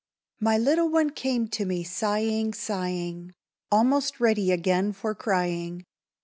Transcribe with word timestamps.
My 0.39 0.57
little 0.57 0.89
one 0.89 1.11
came 1.11 1.47
to 1.49 1.63
me 1.63 1.83
sighing, 1.83 2.53
sighing, 2.55 3.35
Almost 3.71 4.19
ready 4.19 4.51
again 4.51 4.93
for 4.93 5.13
crying. 5.13 5.85